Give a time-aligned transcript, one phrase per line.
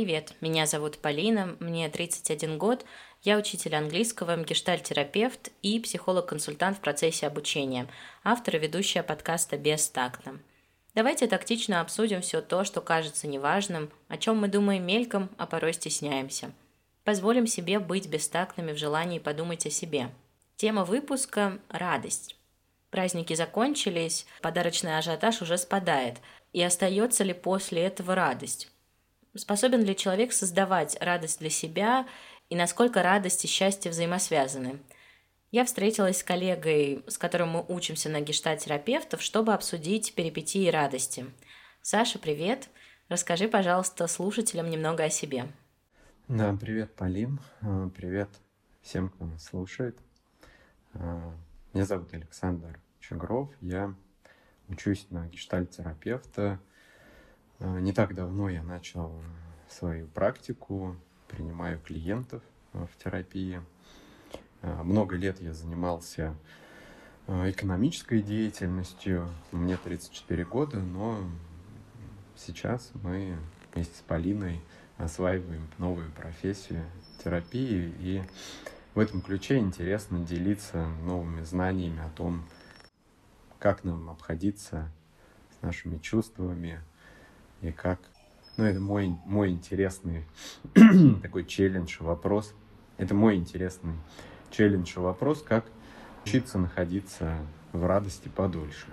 [0.00, 2.86] Привет, меня зовут Полина, мне 31 год,
[3.22, 7.86] я учитель английского, гештальтерапевт и психолог-консультант в процессе обучения,
[8.24, 10.40] автор и ведущая подкаста «Бестактно».
[10.94, 15.74] Давайте тактично обсудим все то, что кажется неважным, о чем мы думаем мельком, а порой
[15.74, 16.50] стесняемся.
[17.04, 20.08] Позволим себе быть бестактными в желании подумать о себе.
[20.56, 22.36] Тема выпуска– радость.
[22.88, 26.16] Праздники закончились, подарочный ажиотаж уже спадает.
[26.54, 28.70] И остается ли после этого радость?
[29.36, 32.06] Способен ли человек создавать радость для себя
[32.48, 34.80] и насколько радость и счастье взаимосвязаны?
[35.52, 41.26] Я встретилась с коллегой, с которым мы учимся на гештальтерапевтов, чтобы обсудить перипетии радости.
[41.82, 42.68] Саша, привет.
[43.08, 45.46] Расскажи, пожалуйста, слушателям немного о себе.
[46.28, 47.40] Да, привет, Полин.
[47.60, 48.28] А, привет
[48.82, 49.98] всем, кто нас слушает.
[50.94, 51.34] А,
[51.72, 53.50] меня зовут Александр Чегров.
[53.60, 53.94] Я
[54.68, 56.60] учусь на гештальтерапевта
[57.60, 59.12] не так давно я начал
[59.68, 60.96] свою практику,
[61.28, 63.60] принимаю клиентов а, в терапии.
[64.62, 66.34] Много лет я занимался
[67.26, 69.26] экономической деятельностью.
[69.52, 71.18] Мне 34 года, но
[72.36, 73.38] сейчас мы
[73.72, 74.60] вместе с Полиной
[74.98, 76.84] осваиваем новую профессию
[77.22, 77.94] терапии.
[78.00, 78.22] И
[78.94, 82.44] в этом ключе интересно делиться новыми знаниями о том,
[83.58, 84.90] как нам обходиться
[85.58, 86.80] с нашими чувствами,
[87.62, 87.98] и как.
[88.56, 90.24] Ну, это мой, мой интересный
[91.22, 92.54] такой челлендж, вопрос.
[92.98, 93.94] Это мой интересный
[94.50, 95.64] челлендж, вопрос, как
[96.24, 97.38] учиться находиться
[97.72, 98.86] в радости подольше.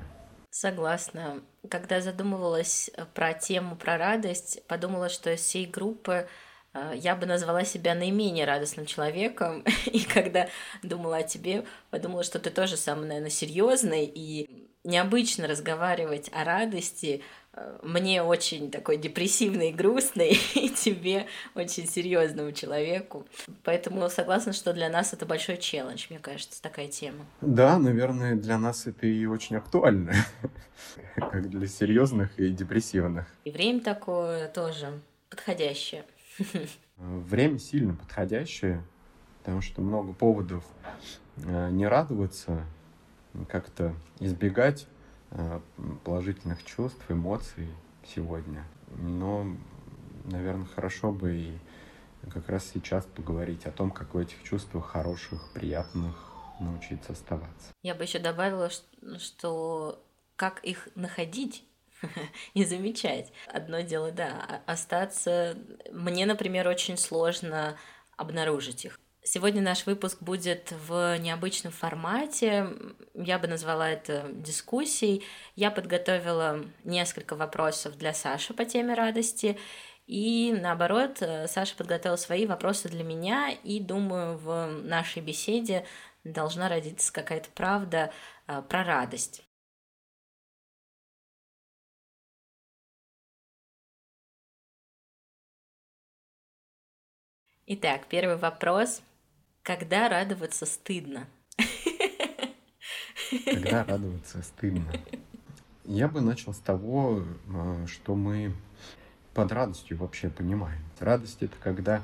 [0.49, 1.41] Согласна.
[1.69, 6.27] Когда задумывалась про тему про радость, подумала, что из всей группы
[6.73, 9.63] э, я бы назвала себя наименее радостным человеком.
[9.85, 10.47] И когда
[10.81, 17.21] думала о тебе, подумала, что ты тоже самый, наверное, серьезный и необычно разговаривать о радости
[17.83, 23.25] мне очень такой депрессивный и грустный, и тебе очень серьезному человеку.
[23.63, 27.25] Поэтому согласна, что для нас это большой челлендж, мне кажется, такая тема.
[27.41, 30.13] Да, наверное, для нас это и очень актуально,
[31.15, 33.27] как для серьезных и депрессивных.
[33.45, 36.05] И время такое тоже подходящее.
[36.97, 38.83] Время сильно подходящее,
[39.39, 40.63] потому что много поводов
[41.37, 42.65] э, не радоваться,
[43.47, 44.87] как-то избегать
[46.03, 47.67] положительных чувств, эмоций
[48.15, 48.65] сегодня.
[48.97, 49.45] Но,
[50.25, 51.57] наверное, хорошо бы и
[52.29, 56.15] как раз сейчас поговорить о том, как в этих чувствах хороших, приятных
[56.59, 57.73] научиться оставаться.
[57.83, 58.69] Я бы еще добавила,
[59.19, 60.03] что
[60.35, 61.63] как их находить
[62.53, 63.31] и замечать.
[63.47, 65.57] Одно дело, да, остаться...
[65.91, 67.77] Мне, например, очень сложно
[68.15, 68.99] обнаружить их.
[69.29, 72.69] Сегодня наш выпуск будет в необычном формате.
[73.13, 75.21] Я бы назвала это дискуссией.
[75.57, 79.59] Я подготовила несколько вопросов для Саши по теме радости.
[80.05, 81.17] И наоборот,
[81.47, 85.85] Саша подготовила свои вопросы для меня, и думаю, в нашей беседе
[86.23, 88.13] должна родиться какая-то правда
[88.47, 89.43] э, про радость.
[97.65, 99.01] Итак, первый вопрос.
[99.67, 101.27] Когда радоваться стыдно?
[103.43, 104.93] Когда радоваться стыдно?
[105.83, 108.53] Я бы начал с того, э, что мы
[109.33, 110.79] под радостью вообще понимаем.
[111.01, 112.01] Радость это когда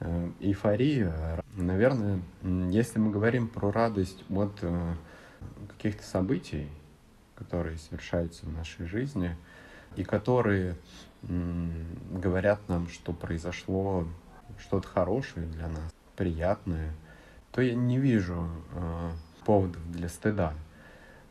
[0.00, 1.44] э, эйфория.
[1.54, 2.22] Наверное,
[2.70, 4.94] если мы говорим про радость от э,
[5.68, 6.66] каких-то событий,
[7.34, 9.36] которые совершаются в нашей жизни,
[9.96, 10.78] и которые
[11.20, 14.08] говорят нам, что произошло
[14.58, 16.94] что-то хорошее для нас, приятное,
[17.52, 19.10] то я не вижу э,
[19.44, 20.54] поводов для стыда.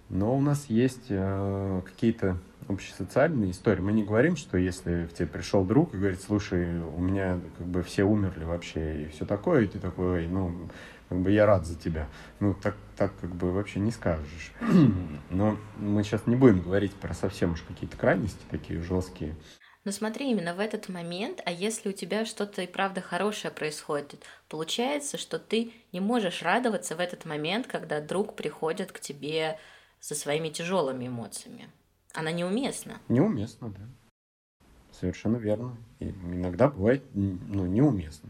[0.10, 2.38] Но у нас есть э, какие-то
[2.68, 3.82] общесоциальные истории.
[3.82, 7.68] Мы не говорим, что если к тебе пришел друг и говорит, слушай, у меня как
[7.68, 10.70] бы все умерли вообще и все такое, и ты такой, ну,
[11.10, 12.08] как бы я рад за тебя.
[12.40, 14.54] Ну, так, так как бы вообще не скажешь.
[15.30, 19.36] Но мы сейчас не будем говорить про совсем уж какие-то крайности такие жесткие.
[19.84, 24.24] Но смотри, именно в этот момент, а если у тебя что-то и правда хорошее происходит,
[24.48, 29.58] получается, что ты не можешь радоваться в этот момент, когда друг приходит к тебе
[30.00, 31.68] со своими тяжелыми эмоциями.
[32.14, 33.00] Она неуместна.
[33.08, 33.82] Неуместна, да.
[34.92, 35.76] Совершенно верно.
[36.00, 38.30] И иногда бывает ну, неуместно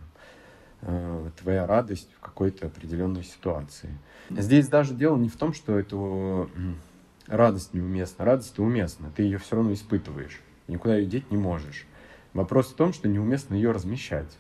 [0.82, 3.98] э, твоя радость в какой-то определенной ситуации.
[4.30, 6.50] Здесь даже дело не в том, что эту
[7.28, 8.24] радость неуместна.
[8.24, 10.40] Радость уместна, ты ее все равно испытываешь
[10.72, 11.86] никуда ее деть не можешь.
[12.34, 14.38] Вопрос в том, что неуместно ее размещать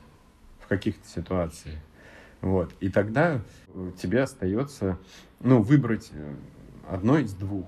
[0.59, 1.79] в каких-то ситуациях.
[2.39, 2.73] Вот.
[2.79, 3.41] И тогда
[4.01, 4.97] тебе остается
[5.39, 6.35] ну, выбрать э,
[6.87, 7.65] одно из двух.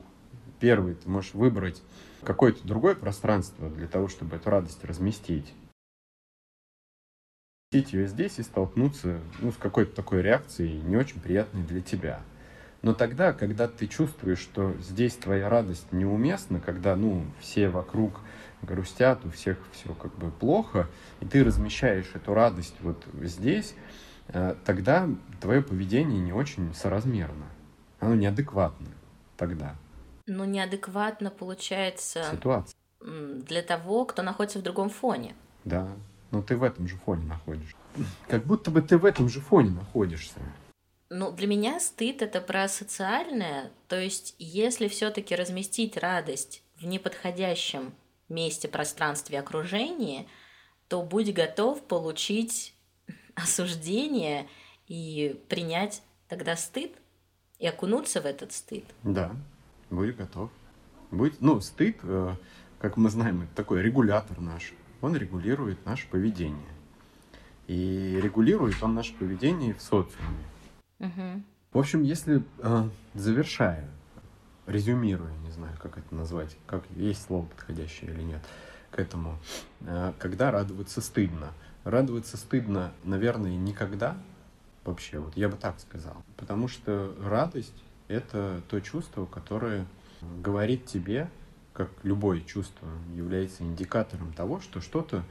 [0.60, 1.82] Первый, ты можешь выбрать
[2.24, 5.54] какое-то другое пространство для того, чтобы эту радость разместить.
[7.72, 12.22] ее здесь и столкнуться ну, с какой-то такой реакцией, не очень приятной для тебя.
[12.84, 18.20] Но тогда, когда ты чувствуешь, что здесь твоя радость неуместна, когда, ну, все вокруг
[18.64, 20.88] грустят, у всех все как бы плохо,
[21.20, 23.76] и ты размещаешь эту радость вот здесь,
[24.30, 25.10] э, тогда
[25.42, 27.46] твое поведение не очень соразмерно.
[28.00, 28.88] Оно неадекватно
[29.38, 29.76] тогда.
[30.26, 32.24] Ну, неадекватно получается...
[32.32, 32.76] Ситуация.
[33.02, 35.36] Для того, кто находится в другом фоне.
[35.66, 35.90] Да,
[36.32, 37.76] но ты в этом же фоне находишься.
[38.28, 40.40] Как будто бы ты в этом же фоне находишься.
[41.10, 43.72] Ну, для меня стыд это про социальное.
[43.88, 47.94] То есть, если все-таки разместить радость в неподходящем
[48.30, 50.28] месте, пространстве, окружении,
[50.88, 52.76] то будь готов получить
[53.36, 54.48] осуждение
[54.88, 56.92] и принять тогда стыд
[57.60, 58.86] и окунуться в этот стыд.
[59.04, 59.36] Да,
[59.90, 60.52] будь готов.
[61.12, 62.36] Будь, ну, стыд, э,
[62.80, 64.74] как мы знаем, это такой регулятор наш.
[65.02, 66.74] Он регулирует наше поведение.
[67.68, 70.44] И регулирует он наше поведение в социуме.
[71.00, 71.44] Угу.
[71.74, 73.90] В общем, если э, завершая,
[74.66, 78.42] резюмируя, не знаю, как это назвать, как есть слово подходящее или нет
[78.92, 79.40] к этому,
[79.82, 81.54] э, когда радоваться стыдно.
[81.84, 84.16] Радоваться стыдно, наверное, никогда
[84.86, 86.24] вообще, вот я бы так сказал.
[86.38, 89.86] Потому что радость— это то чувство, которое
[90.22, 91.30] говорит тебе,
[91.74, 95.24] как любое чувство, является индикатором того, что что-то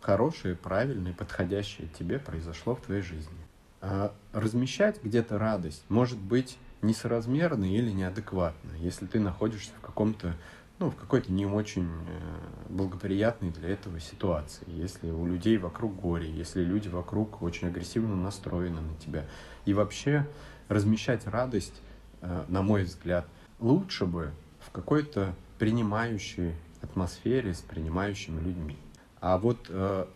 [0.00, 3.36] хорошее, правильное, подходящее тебе произошло в твоей жизни.
[3.80, 10.34] А размещать где-то радость может быть несоразмерно или неадекватно, если ты находишься в каком-то
[10.78, 14.64] ну, в какой-то не очень э, благоприятной для этого ситуации.
[14.68, 19.26] Если у людей вокруг горе, если люди вокруг очень агрессивно настроены на тебя.
[19.64, 20.26] И вообще
[20.68, 21.74] размещать радость,
[22.20, 23.26] э, на мой взгляд,
[23.58, 28.78] лучше бы в какой-то принимающей атмосфере с принимающими людьми.
[29.20, 30.06] А вот э,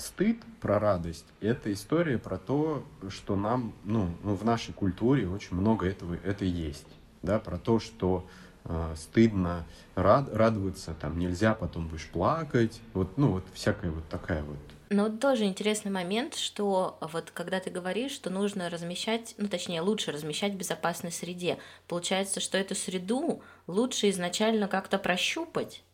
[0.00, 5.56] стыд про радость— это история про то, что нам, ну, ну, в нашей культуре очень
[5.56, 6.86] много этого, это есть.
[7.22, 8.26] Да, про то, что
[8.64, 12.80] э, стыдно рад, радоваться, там нельзя, потом будешь плакать.
[12.94, 14.58] Вот, ну, вот всякая вот такая вот
[14.92, 20.10] но тоже интересный момент, что вот когда ты говоришь, что нужно размещать, ну точнее лучше
[20.10, 25.84] размещать в безопасной среде, получается, что эту среду лучше изначально как-то прощупать,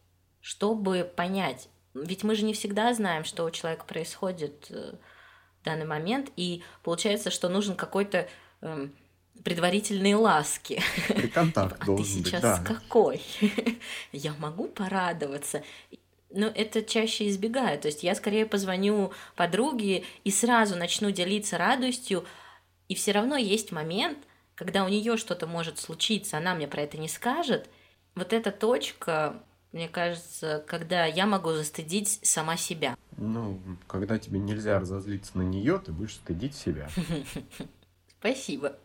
[0.41, 1.69] чтобы понять,
[2.02, 4.94] ведь мы же не всегда знаем, что у человека происходит э,
[5.60, 8.28] в данный момент, и получается, что нужен какой-то
[8.62, 8.88] э,
[9.44, 10.82] предварительные ласки.
[11.08, 12.75] И контакт а должен ты сейчас быть, да.
[12.75, 13.22] какой?
[14.12, 15.62] я могу порадоваться.
[16.31, 17.78] Но это чаще избегаю.
[17.78, 22.25] То есть я скорее позвоню подруге и сразу начну делиться радостью,
[22.88, 24.19] и все равно есть момент,
[24.54, 27.69] когда у нее что-то может случиться, она мне про это не скажет.
[28.14, 29.43] Вот эта точка
[29.76, 32.96] мне кажется, когда я могу застыдить сама себя.
[33.19, 36.88] Ну, когда тебе нельзя разозлиться на нее, ты будешь стыдить себя.
[38.19, 38.76] Спасибо.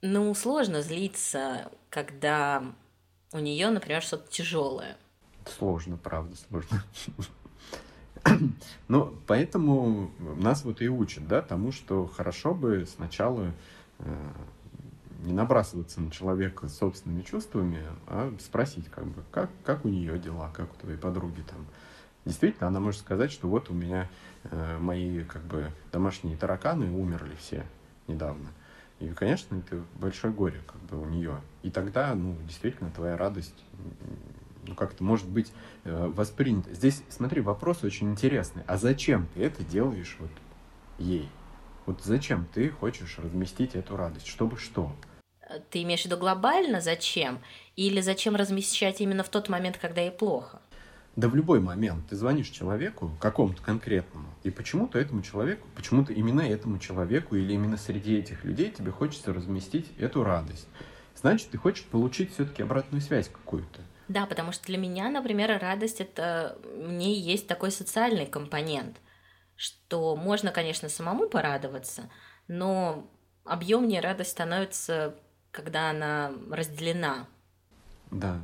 [0.00, 2.64] Ну, сложно злиться, когда
[3.32, 4.96] у нее, например, что-то тяжелое.
[5.44, 6.82] Сложно, правда, сложно.
[8.88, 13.52] Ну, поэтому нас вот и учат, да, тому, что хорошо бы сначала
[13.98, 14.32] э,
[15.22, 20.50] не набрасываться на человека собственными чувствами, а спросить, как бы, как, как у нее дела,
[20.54, 21.66] как у твоей подруги там.
[22.24, 24.08] Действительно, она может сказать, что вот у меня
[24.44, 27.64] э, мои как бы домашние тараканы умерли все
[28.06, 28.48] недавно.
[29.00, 31.40] И, конечно, это большое горе как бы у нее.
[31.62, 33.64] И тогда, ну, действительно, твоя радость
[34.66, 35.52] ну, как-то может быть
[35.84, 36.72] э, воспринята.
[36.72, 38.62] Здесь, смотри, вопрос очень интересный.
[38.68, 40.30] А зачем ты это делаешь вот
[40.98, 41.28] ей?
[41.86, 44.28] Вот зачем ты хочешь разместить эту радость?
[44.28, 44.94] Чтобы что?
[45.70, 47.40] Ты имеешь в виду глобально зачем?
[47.76, 50.60] Или зачем размещать именно в тот момент, когда ей плохо?
[51.14, 56.40] Да в любой момент ты звонишь человеку, какому-то конкретному, и почему-то этому человеку, почему-то именно
[56.40, 60.68] этому человеку или именно среди этих людей тебе хочется разместить эту радость.
[61.14, 63.80] Значит, ты хочешь получить все-таки обратную связь какую-то.
[64.08, 68.96] Да, потому что для меня, например, радость это мне есть такой социальный компонент,
[69.54, 72.10] что можно, конечно, самому порадоваться,
[72.48, 73.06] но
[73.44, 75.14] объемнее радость становится
[75.52, 77.28] когда она разделена.
[78.10, 78.40] Да.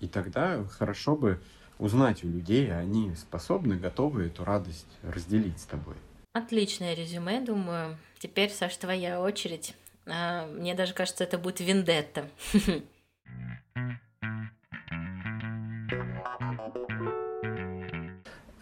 [0.00, 1.40] И тогда хорошо бы
[1.78, 5.94] узнать у людей, они способны, готовы эту радость разделить с тобой.
[6.32, 7.96] Отличное резюме, думаю.
[8.18, 9.74] Теперь, Саш, твоя очередь.
[10.06, 12.28] А, мне даже кажется, это будет вендетта.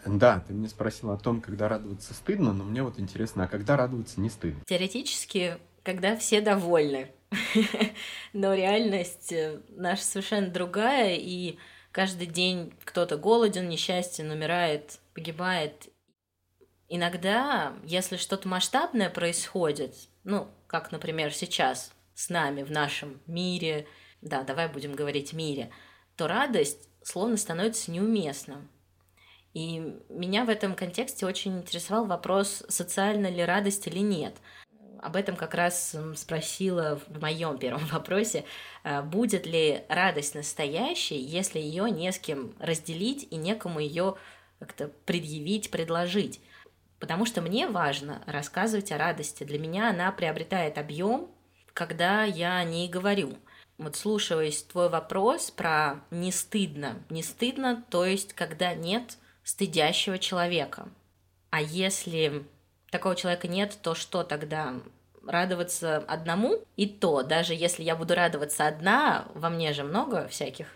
[0.07, 3.75] Да, ты меня спросил о том, когда радоваться стыдно, но мне вот интересно, а когда
[3.75, 4.61] радоваться не стыдно?
[4.65, 7.11] Теоретически, когда все довольны.
[8.33, 11.57] Но реальность э, наша совершенно другая, и
[11.91, 15.89] каждый день кто-то голоден, несчастен, умирает, погибает.
[16.87, 23.87] Иногда, если что-то масштабное происходит, ну, как, например, сейчас с нами в нашем мире,
[24.21, 25.71] да, давай будем говорить мире,
[26.15, 28.69] то радость словно становится неуместным.
[29.53, 34.35] И меня в этом контексте очень интересовал вопрос, социальна ли радость или нет.
[35.05, 38.43] Об этом как раз спросила в моем первом вопросе,
[38.83, 44.15] а, будет ли радость настоящей, если ее не с кем разделить и некому ее
[44.57, 46.41] как-то предъявить, предложить.
[46.99, 49.43] Потому что мне важно рассказывать о радости.
[49.43, 51.29] Для меня она приобретает объем,
[51.75, 53.37] когда я не говорю.
[53.77, 57.03] Вот слушаясь твой вопрос про не стыдно.
[57.11, 60.89] Не стыдно, то есть когда нет стыдящего человека.
[61.51, 62.47] А если
[62.95, 64.73] такого человека нет, то что тогда?
[65.25, 66.63] Радоваться одному?
[66.77, 70.67] И то, даже если я буду радоваться одна, во мне же много всяких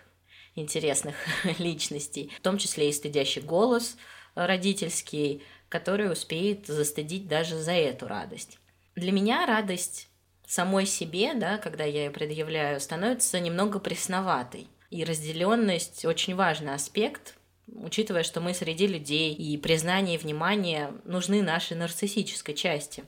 [0.55, 1.15] интересных
[1.59, 3.95] личностей, в том числе и стыдящий голос
[4.35, 8.59] родительский, который успеет застыдить даже за эту радость.
[8.95, 10.09] Для меня радость
[10.45, 14.67] самой себе, да, когда я ее предъявляю, становится немного пресноватой.
[14.89, 17.35] И разделенность очень важный аспект,
[17.75, 23.03] учитывая, что мы среди людей, и признание и внимание нужны нашей нарциссической части.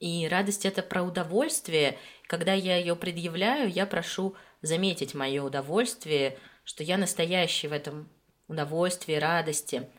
[0.00, 1.98] И радость это про удовольствие.
[2.26, 8.08] Когда я ее предъявляю, я прошу заметить мое удовольствие, что я настоящий в этом
[8.48, 9.88] удовольствии, радости–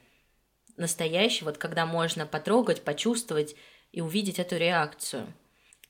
[0.78, 3.56] настоящий, вот когда можно потрогать, почувствовать
[3.92, 5.34] и увидеть эту реакцию.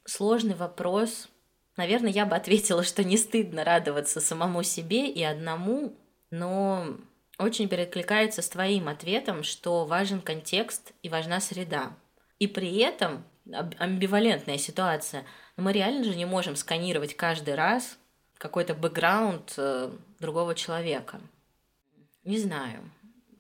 [0.06, 1.30] Сложный вопрос.
[1.78, 5.98] Наверное, я бы ответила, что не стыдно радоваться самому себе и одному,
[6.30, 6.98] но
[7.38, 11.94] очень перекликается с твоим ответом, что важен контекст и важна среда.
[12.40, 13.24] И при этом
[13.78, 15.26] амбивалентная ситуация.
[15.58, 17.98] Но мы реально же не можем сканировать каждый раз
[18.38, 21.22] какой-то бэкграунд э, другого человека.
[22.24, 22.82] Не знаю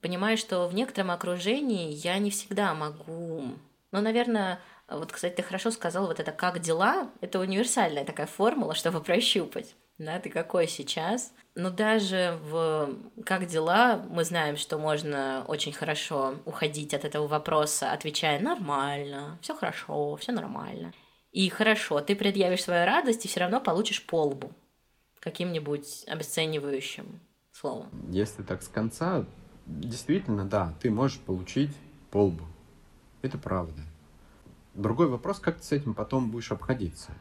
[0.04, 3.54] понимаю, что в некотором окружении я не всегда могу...
[3.92, 8.76] Ну, наверное, вот, кстати, ты хорошо сказал, вот это «как дела?»— это универсальная такая формула,
[8.76, 9.76] чтобы прощупать.
[10.00, 11.34] Да, ты какой сейчас?
[11.56, 12.90] Но даже в
[13.26, 19.56] «как дела» мы знаем, что можно очень хорошо уходить от этого вопроса, отвечая «нормально», все
[19.56, 20.94] хорошо, все нормально.
[21.32, 24.52] И хорошо, ты предъявишь свою радость и все равно получишь полбу
[25.20, 27.20] каким-нибудь обесценивающим
[27.52, 27.90] словом.
[28.12, 29.26] Если так с конца,
[29.66, 31.72] действительно, да, ты можешь получить
[32.12, 32.46] полбу.
[33.22, 33.82] Это правда.
[34.74, 37.12] Другой вопрос, как ты с этим потом будешь обходиться.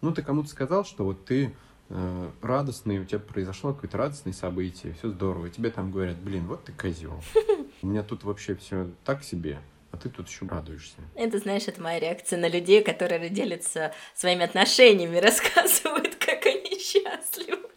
[0.00, 1.54] Ну, ты кому-то сказал, что вот ты
[1.88, 6.64] радостный, у тебя произошло какое-то радостное событие, все здорово, и тебе там говорят, блин, вот
[6.64, 7.22] ты козел.
[7.82, 9.60] У меня тут вообще все так себе,
[9.90, 10.96] а ты тут еще радуешься.
[11.14, 17.68] Это, знаешь, это моя реакция на людей, которые делятся своими отношениями, рассказывают, как они счастливы.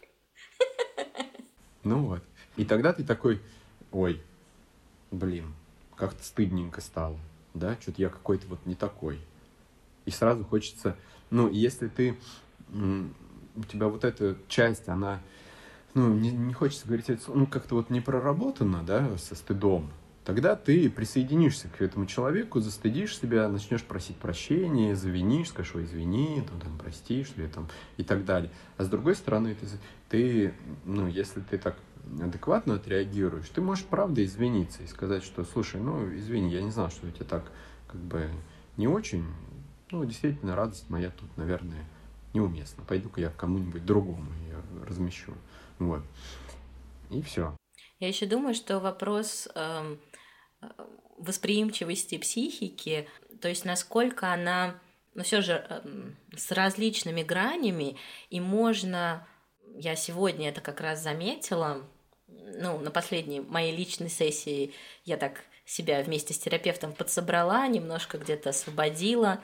[1.84, 2.22] Ну вот.
[2.56, 3.40] И тогда ты такой,
[3.92, 4.20] ой,
[5.10, 5.54] блин,
[5.94, 7.18] как-то стыдненько стало,
[7.54, 9.20] да, что-то я какой-то вот не такой.
[10.04, 10.96] И сразу хочется,
[11.30, 12.18] ну, если ты,
[13.58, 15.20] у тебя вот эта часть, она,
[15.94, 19.90] ну, не, не хочется говорить, ну, как-то вот не проработана, да, со стыдом,
[20.24, 26.42] тогда ты присоединишься к этому человеку, застыдишь себя, начнешь просить прощения, завинишь, скажешь, ой, извини,
[26.46, 28.50] там, там, прости, что я там, и так далее.
[28.76, 29.66] А с другой стороны, ты,
[30.08, 31.76] ты ну, если ты так
[32.20, 36.90] адекватно отреагируешь, ты можешь правда извиниться и сказать, что, слушай, ну, извини, я не знал,
[36.90, 37.50] что у тебя так,
[37.86, 38.28] как бы,
[38.76, 39.24] не очень,
[39.90, 41.84] ну, действительно, радость моя тут, наверное,
[42.34, 42.84] неуместна.
[42.84, 45.34] Пойду-ка я кому-нибудь другому ее размещу.
[45.78, 46.02] Вот.
[47.10, 47.56] И все.
[47.98, 49.96] Я еще думаю, что вопрос э,
[51.16, 53.08] восприимчивости психики,
[53.40, 54.78] то есть насколько она,
[55.14, 55.82] ну все же э,
[56.36, 57.96] с различными гранями,
[58.30, 59.26] и можно,
[59.74, 61.84] я сегодня это как раз заметила,
[62.26, 64.72] ну, на последней моей личной сессии
[65.04, 69.40] я так себя вместе с терапевтом подсобрала, немножко где-то освободила,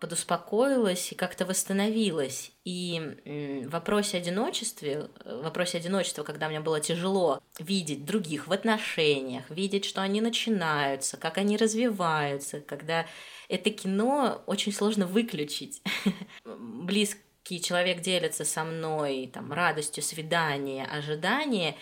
[0.00, 2.52] подуспокоилась и как-то восстановилась.
[2.64, 9.48] И в вопросе одиночестве, в вопросе одиночества, когда мне было тяжело видеть других в отношениях,
[9.50, 13.06] видеть, что они начинаются, как они развиваются, когда
[13.48, 15.82] это кино очень сложно выключить.
[16.44, 21.76] Близкий человек делится со мной там, радостью свидания, ожидания,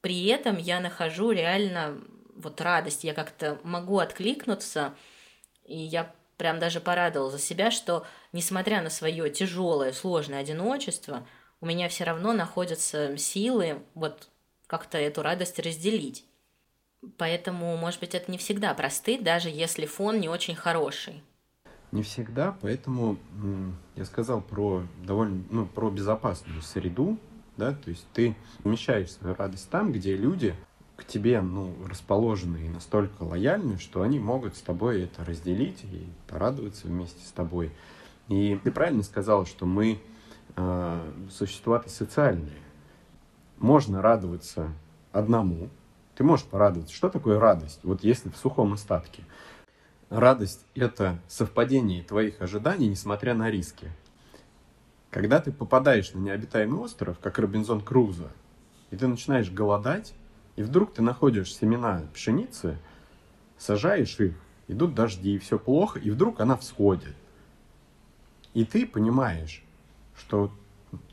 [0.00, 2.00] при этом я нахожу реально
[2.36, 4.94] вот радость, я как-то могу откликнуться,
[5.64, 11.26] и я прям даже порадовала за себя, что несмотря на свое тяжелое, сложное одиночество,
[11.60, 14.28] у меня все равно находятся силы вот
[14.66, 16.24] как-то эту радость разделить.
[17.18, 21.22] Поэтому, может быть, это не всегда просты, даже если фон не очень хороший.
[21.92, 23.16] Не всегда, поэтому
[23.94, 27.18] я сказал про довольно, ну, про безопасную среду,
[27.56, 30.54] да, то есть ты умещаешь свою радость там, где люди
[30.96, 36.06] к тебе ну, расположены и настолько лояльны, что они могут с тобой это разделить и
[36.26, 37.70] порадоваться вместе с тобой.
[38.28, 40.00] И ты правильно сказал, что мы
[40.56, 42.58] э, существа социальные.
[43.58, 44.72] Можно радоваться
[45.12, 45.68] одному.
[46.16, 46.94] Ты можешь порадоваться.
[46.94, 47.80] Что такое радость?
[47.82, 49.22] Вот если в сухом остатке.
[50.08, 53.90] Радость— это совпадение твоих ожиданий, несмотря на риски.
[55.10, 58.30] Когда ты попадаешь на необитаемый остров, как Робинзон Крузо,
[58.90, 60.14] и ты начинаешь голодать,
[60.56, 62.78] и вдруг ты находишь семена пшеницы,
[63.58, 64.34] сажаешь их,
[64.68, 67.14] идут дожди, и все плохо, и вдруг она всходит.
[68.54, 69.62] И ты понимаешь,
[70.16, 70.50] что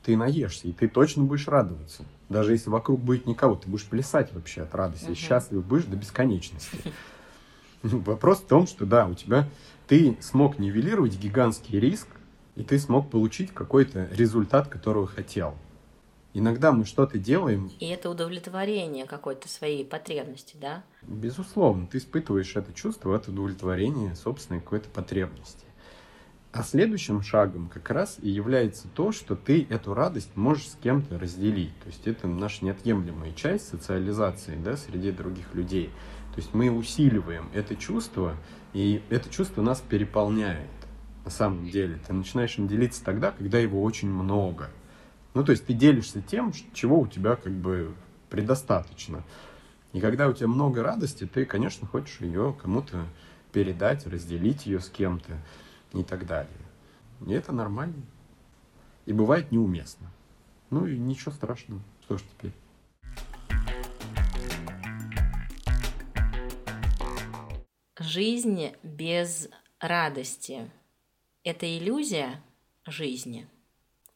[0.04, 2.06] ты наешься, и ты точно будешь радоваться.
[2.30, 5.16] Даже если вокруг будет никого, ты будешь плясать вообще от радости, uh-huh.
[5.16, 6.78] счастлив будешь до бесконечности.
[7.84, 9.50] Вопрос в том, что да, у тебя
[9.88, 12.08] ты смог нивелировать гигантский риск,
[12.56, 15.56] и ты смог получить какой-то результат, которого хотел.
[16.36, 17.72] Иногда мы что-то делаем.
[17.80, 20.84] И это удовлетворение какой-то своей потребности, да?
[21.04, 25.66] Безусловно, ты испытываешь это чувство, это удовлетворение собственной какой-то потребности.
[26.52, 31.20] А следующим шагом как раз и является то, что ты эту радость можешь с кем-то
[31.20, 31.78] разделить.
[31.80, 35.90] То есть это наша неотъемлемая часть социализации да, среди других людей.
[36.34, 38.36] То есть мы усиливаем это чувство,
[38.74, 40.70] и это чувство нас переполняет
[41.26, 42.00] на самом деле.
[42.08, 44.72] Ты начинаешь им делиться тогда, когда его очень много–
[45.34, 47.96] ну, то есть ты делишься тем, чего у тебя как бы
[48.30, 49.24] предостаточно.
[49.92, 53.08] И когда у тебя много радости, ты, конечно, хочешь ее кому-то
[53.52, 55.40] передать, разделить ее с кем-то
[55.94, 56.52] и так далее.
[57.26, 58.04] И это нормально.
[59.06, 60.12] И бывает неуместно.
[60.70, 61.82] Ну и ничего страшного.
[62.04, 62.54] Что ж теперь?
[68.00, 69.50] Жизнь без
[69.80, 70.70] радости–
[71.44, 72.42] это иллюзия
[72.86, 73.48] жизни–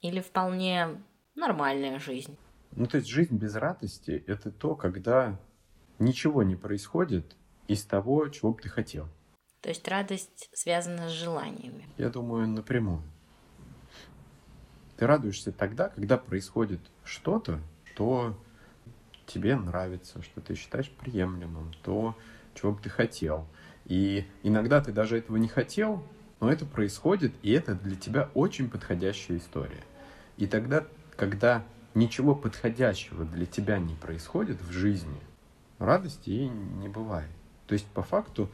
[0.01, 1.01] или вполне
[1.35, 2.37] нормальная жизнь?
[2.71, 5.39] Ну, то есть жизнь без радости— это то, когда
[5.99, 7.35] ничего не происходит
[7.67, 9.07] из того, чего бы ты хотел.
[9.61, 11.85] То есть радость связана с желаниями?
[11.97, 13.01] Я думаю, напрямую.
[14.97, 18.37] Ты радуешься тогда, когда происходит что-то, что
[19.25, 22.15] тебе нравится, что ты считаешь приемлемым, то,
[22.55, 23.47] чего бы ты хотел.
[23.85, 26.03] И иногда ты даже этого не хотел,
[26.39, 29.83] но это происходит, и это для тебя очень подходящая история.
[30.37, 35.19] И тогда, когда ничего подходящего для тебя не происходит в жизни,
[35.79, 37.29] радости ей не бывает.
[37.65, 38.49] То есть, по факту,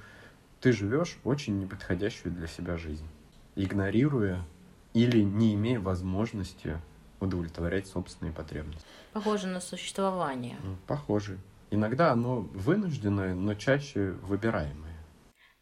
[0.61, 3.07] ты живешь очень неподходящую для себя жизнь,
[3.55, 4.45] игнорируя
[4.93, 6.77] или не имея возможности
[7.19, 8.85] удовлетворять собственные потребности.
[9.11, 10.57] Похоже на существование.
[10.87, 11.37] Похоже.
[11.71, 14.93] Иногда оно вынужденное, но чаще выбираемое.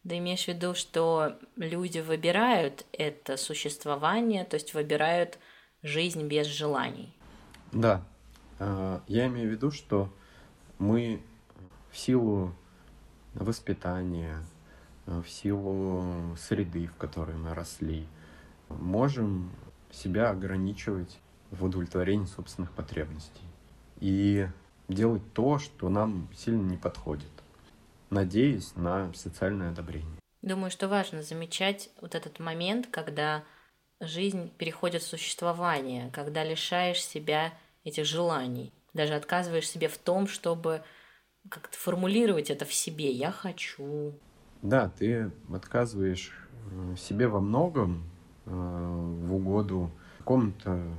[0.03, 5.38] Да имеешь в виду, что люди выбирают это существование, то есть выбирают
[5.83, 7.13] жизнь без желаний.
[7.71, 8.03] Да,
[8.59, 10.09] а, я имею в виду, что
[10.79, 11.21] мы
[11.91, 12.53] в силу
[13.33, 14.37] воспитания,
[15.05, 18.07] в силу среды, в которой мы росли,
[18.69, 19.51] можем
[19.91, 23.43] себя ограничивать в удовлетворении собственных потребностей
[23.99, 24.47] и
[24.87, 27.29] делать то, что нам сильно не подходит
[28.11, 30.19] надеясь на социальное одобрение.
[30.43, 33.43] Думаю, что важно замечать вот этот момент, когда
[34.01, 40.81] жизнь переходит в существование, когда лишаешь себя этих желаний, даже отказываешь себе в том, чтобы
[41.49, 43.11] как-то формулировать это в себе.
[43.11, 44.13] Я хочу.
[44.61, 46.33] Да, ты отказываешь
[46.71, 48.09] э, себе во многом
[48.45, 50.95] э, в угоду какому-то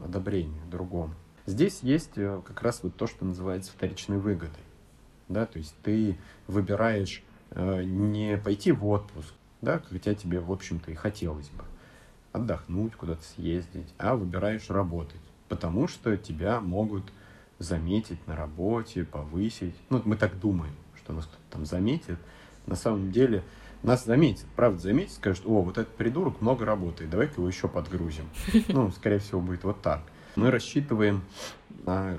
[0.00, 1.14] одобрению другому.
[1.46, 4.62] Здесь есть э, как раз вот то, что называется вторичной выгодой
[5.28, 10.90] да, то есть ты выбираешь э, не пойти в отпуск, да, хотя тебе, в общем-то,
[10.90, 11.64] и хотелось бы
[12.32, 17.04] отдохнуть, куда-то съездить, а выбираешь работать, потому что тебя могут
[17.58, 19.74] заметить на работе, повысить.
[19.90, 22.18] Ну, мы так думаем, что нас кто-то там заметит.
[22.66, 23.42] На самом деле
[23.82, 28.28] нас заметит, правда заметит, скажет, о, вот этот придурок много работает, давай-ка его еще подгрузим.
[28.68, 30.02] Ну, скорее всего, будет вот так.
[30.36, 31.22] Мы рассчитываем
[31.84, 32.18] на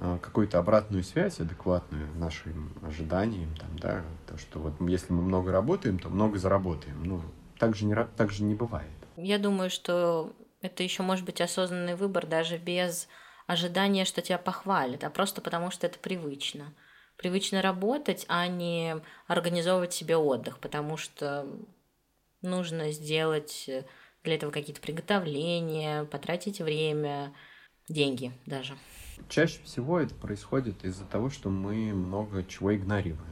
[0.00, 5.50] Э, какую-то обратную связь адекватную нашим ожиданиям, там, да, то, что вот если мы много
[5.50, 7.02] работаем, то много заработаем.
[7.02, 7.20] Ну,
[7.58, 8.88] так же не, так же не бывает.
[9.20, 13.08] Я думаю, что это еще может быть осознанный выбор даже без
[13.48, 16.72] ожидания, что тебя похвалят, а просто потому, что это привычно.
[17.16, 18.94] Привычно работать, а не
[19.26, 21.48] организовывать себе отдых, потому что
[22.42, 23.68] нужно сделать
[24.22, 27.34] для этого какие-то приготовления, потратить время,
[27.88, 28.78] деньги даже.
[29.28, 33.26] Чаще всего это происходит из-за того, что мы много чего игнорируем.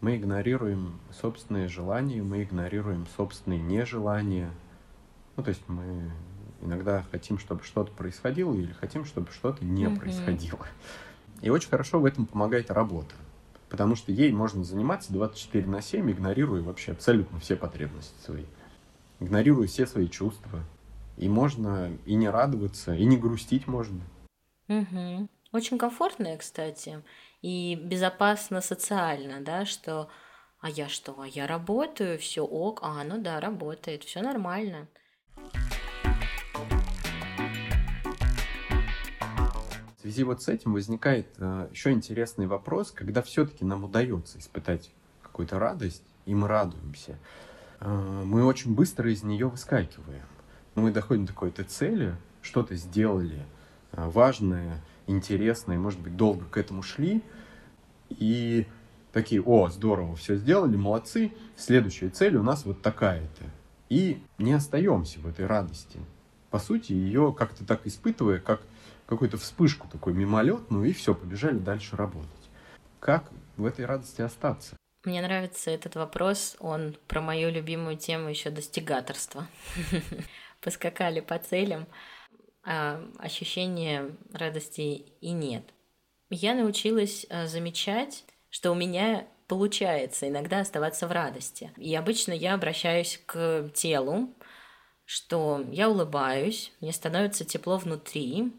[0.00, 4.54] Мы игнорируем собственные желания, мы игнорируем собственные нежелания.
[5.38, 6.10] Ну, то есть мы
[6.62, 10.00] иногда хотим, чтобы что-то происходило, или хотим, чтобы что-то не mm-hmm.
[10.00, 10.66] происходило.
[11.42, 13.14] И очень хорошо в этом помогает работа,
[13.68, 18.46] потому что ей можно заниматься 24 на 7, игнорируя вообще абсолютно все потребности свои,
[19.20, 20.64] игнорируя все свои чувства.
[21.16, 24.00] И можно и не радоваться, и не грустить можно.
[24.66, 25.28] Угу.
[25.52, 27.00] Очень комфортно, кстати,
[27.42, 30.08] и безопасно социально, да, что
[30.58, 34.88] а я что, а я работаю, все ок, а, ну да, работает, все нормально.
[40.08, 44.90] Связи вот с этим возникает э, еще интересный вопрос, когда все-таки нам удается испытать
[45.22, 47.18] какую-то радость, и мы радуемся,
[47.80, 50.24] э, мы очень быстро из нее выскакиваем.
[50.74, 53.44] Мы доходим до какой-то цели, что-то сделали
[53.92, 57.22] э, важное, интересное, может быть, долго к этому шли,
[58.08, 58.66] и
[59.12, 63.44] такие, о, здорово, все сделали, молодцы, следующая цель у нас вот такая-то.
[63.90, 65.98] И не остаемся в этой радости.
[66.50, 68.62] По сути, ее как-то так испытывая, как
[69.08, 72.28] какую-то вспышку такой мимолетную, и все, побежали дальше работать.
[73.00, 74.76] Как в этой радости остаться?
[75.04, 79.46] Мне нравится этот вопрос, он про мою любимую тему еще достигаторства.
[80.60, 81.86] Поскакали по целям,
[82.64, 85.64] а ощущения радости и нет.
[86.28, 91.72] Я научилась э, замечать, что у меня получается иногда оставаться в радости.
[91.76, 94.34] И обычно я обращаюсь к телу,
[95.06, 98.52] что я улыбаюсь, мне становится тепло внутри,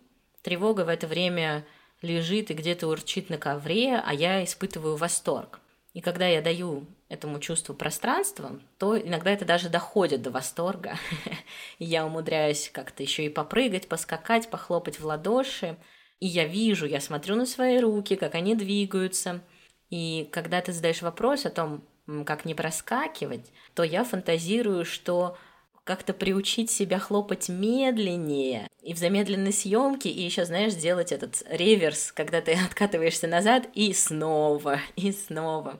[0.49, 1.63] тревога в это время
[2.01, 5.59] лежит и где-то урчит на ковре, а я испытываю восторг.
[5.93, 10.97] И когда я даю этому чувству пространства, то иногда это даже доходит до восторга.
[11.79, 15.77] И я умудряюсь как-то еще и попрыгать, поскакать, похлопать в ладоши.
[16.19, 19.41] И я вижу, я смотрю на свои руки, как они двигаются.
[19.89, 21.83] И когда ты задаешь вопрос о том,
[22.25, 25.38] как не проскакивать, то я фантазирую, что
[25.83, 32.11] как-то приучить себя хлопать медленнее и в замедленной съемке, и еще, знаешь, сделать этот реверс,
[32.11, 35.79] когда ты откатываешься назад и снова, и снова.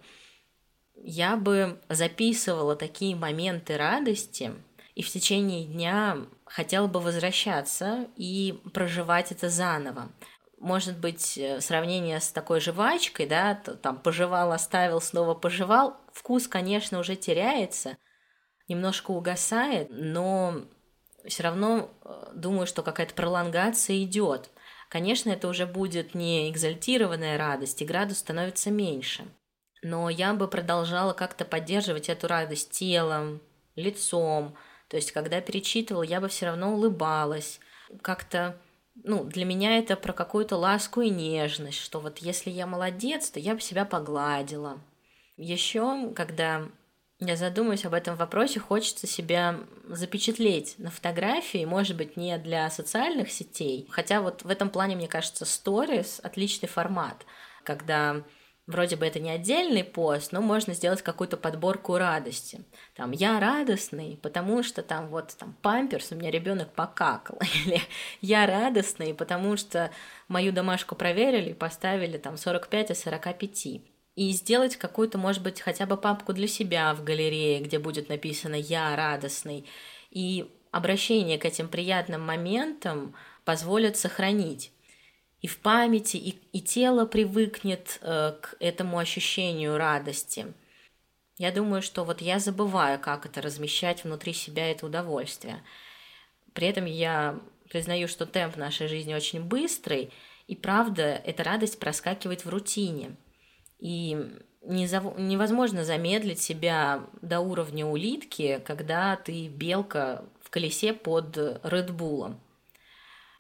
[0.96, 4.52] Я бы записывала такие моменты радости,
[4.96, 10.10] и в течение дня хотела бы возвращаться и проживать это заново.
[10.60, 17.00] Может быть, э, сравнение с такой жвачкой, да, там пожевал, оставил, снова пожевал, вкус, конечно,
[17.00, 17.98] уже теряется–
[18.70, 20.62] немножко угасает, но
[21.26, 24.50] все равно э, думаю, что какая-то пролонгация идет.
[24.90, 29.26] Конечно, это уже будет не экзальтированная радость, и градус становится меньше.
[29.82, 33.42] Но я бы продолжала как-то поддерживать эту радость телом,
[33.76, 34.56] лицом.
[34.88, 37.60] То есть, когда перечитывала, я бы все равно улыбалась.
[38.02, 38.58] Как-то,
[38.96, 43.40] ну, для меня это про какую-то ласку и нежность, что вот если я молодец, то
[43.40, 44.80] я бы себя погладила.
[45.38, 46.68] Еще, когда
[47.20, 53.30] я задумаюсь об этом вопросе, хочется себя запечатлеть на фотографии, может быть, не для социальных
[53.30, 57.26] сетей, хотя вот в этом плане, мне кажется, сторис отличный формат,
[57.64, 58.24] когда
[58.68, 62.64] вроде бы это не отдельный пост, но можно сделать какую-то подборку радости.
[62.96, 67.40] Там я радостный, потому что там вот там памперс, у меня ребенок покакал.
[67.66, 67.82] Или
[68.22, 69.92] я радостный, потому что
[70.28, 73.82] мою домашку проверили поставили там 45 из 45
[74.20, 78.56] и сделать какую-то, может быть, хотя бы папку для себя в галерее, где будет написано
[78.56, 79.66] «Я радостный».
[80.12, 84.74] И обращение к этим приятным моментам позволит сохранить.
[85.40, 90.48] И в памяти, и, и тело привыкнет э, к этому ощущению радости.
[91.38, 95.64] Я думаю, что вот я забываю, как это размещать внутри себя это удовольствие.
[96.52, 100.12] При этом я признаю, что темп нашей жизни очень быстрый,
[100.48, 103.16] и правда, эта радость проскакивает в рутине–
[103.80, 104.18] и
[104.62, 112.40] невозможно замедлить себя до уровня улитки, когда ты белка в колесе под Редбулом.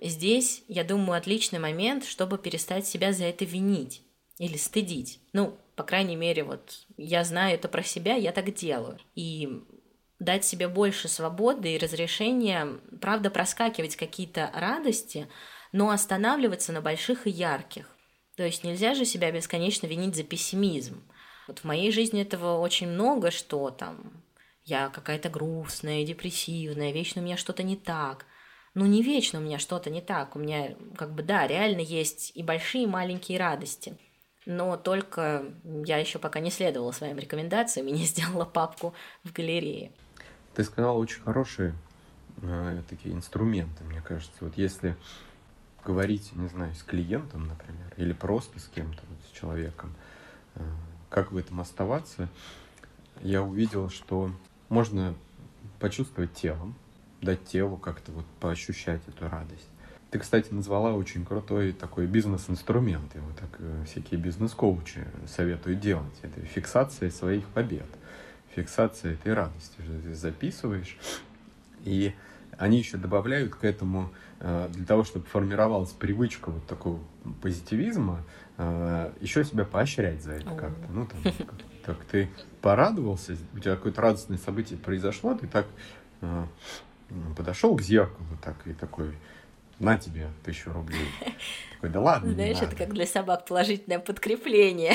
[0.02, 4.02] Здесь, я думаю, отличный момент, чтобы перестать себя за это винить
[4.38, 5.20] или стыдить.
[5.34, 8.98] Ну, по крайней мере, вот я знаю это про себя, я так делаю.
[9.16, 9.62] И
[10.20, 15.28] дать себе больше свободы и разрешения, правда, проскакивать какие-то радости,
[15.74, 17.94] но останавливаться на больших и ярких.
[18.40, 21.04] То есть нельзя же себя бесконечно винить за пессимизм.
[21.50, 24.24] Вот в моей жизни этого очень много, что там
[24.64, 28.26] я какая-то грустная, депрессивная, вечно у меня что-то не так.
[28.76, 30.38] Ну, не вечно у меня что-то не так.
[30.38, 33.98] У меня, как бы, да, реально есть и большие, и маленькие радости.
[34.46, 38.94] Но только я еще пока не следовала своим рекомендациям и не сделала папку
[39.26, 39.92] в галерее.
[40.56, 41.76] Ты сказала очень хорошие
[42.42, 44.38] э, такие инструменты, мне кажется.
[44.40, 44.96] Вот если
[45.84, 49.94] говорить, не знаю, с клиентом, например, или просто с кем-то, вот, с человеком,
[50.56, 50.62] э,
[51.10, 52.30] как в этом оставаться,
[53.22, 54.32] я увидел, что
[54.70, 55.14] можно
[55.80, 56.76] почувствовать телом,
[57.22, 59.68] дать телу как-то вот поощущать эту радость.
[60.12, 63.14] Ты, кстати, назвала очень крутой такой бизнес-инструмент.
[63.16, 66.16] Его так э, всякие бизнес-коучи советуют делать.
[66.24, 67.86] Это фиксация своих побед.
[68.56, 69.76] Фиксация этой радости.
[69.78, 70.98] Ты записываешь.
[71.84, 72.16] И
[72.58, 77.00] они еще добавляют к этому, для того, чтобы формировалась привычка вот такого
[77.42, 78.24] позитивизма,
[78.58, 80.88] э, еще себя поощрять за это как-то.
[80.92, 81.34] Ну, там,
[81.86, 82.30] как ты
[82.62, 85.66] порадовался, у тебя какое-то радостное событие произошло, ты так
[87.36, 89.14] подошел к зеркалу так и такой,
[89.80, 91.08] на тебе тысячу рублей.
[91.76, 94.94] Такой, да ладно, Знаешь, это как для собак положительное подкрепление.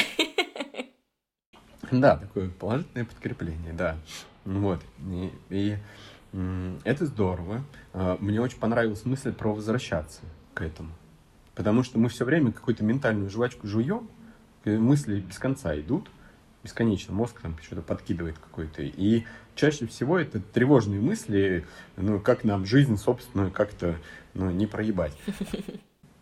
[1.91, 3.99] Да, такое положительное подкрепление, да.
[4.45, 4.81] Вот.
[5.11, 5.77] И, и
[6.85, 7.63] это здорово.
[7.93, 10.21] А, мне очень понравилась мысль про возвращаться
[10.55, 10.91] к этому.
[11.55, 14.09] Потому что мы все время какую-то ментальную жвачку жуем,
[14.65, 16.09] мысли без конца идут,
[16.65, 17.15] бесконечно.
[17.15, 18.83] Мозг там что-то подкидывает какой-то.
[18.83, 21.65] И чаще всего это тревожные мысли,
[21.97, 23.97] ну, как нам жизнь собственную как-то
[24.33, 25.17] ну, не проебать.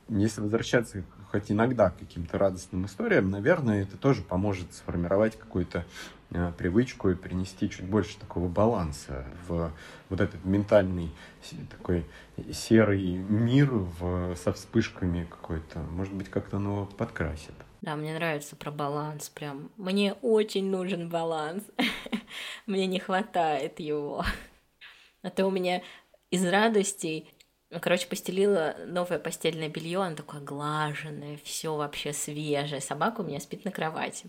[0.09, 5.85] Если возвращаться хоть иногда к каким-то радостным историям, наверное, это тоже поможет сформировать какую-то э,
[6.59, 9.73] привычку и принести чуть больше такого баланса в
[10.09, 11.11] вот этот ментальный
[11.71, 12.07] такой
[12.53, 15.81] серый мир в, со вспышками какой-то.
[15.81, 17.55] Может быть, как-то оно подкрасит.
[17.83, 19.71] Да, мне нравится про баланс прям.
[19.77, 21.65] Мне очень нужен баланс.
[22.67, 24.25] Мне не хватает его.
[25.25, 25.83] А то у меня
[26.31, 27.33] из радостей
[27.81, 32.81] короче, постелила новое постельное белье, оно такое глаженное, все вообще свежее.
[32.81, 34.27] Собака у меня спит на кровати.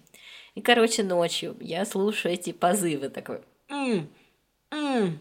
[0.56, 3.42] И, короче, ночью я слушаю эти позывы такой.
[3.70, 4.08] М
[4.72, 5.18] -м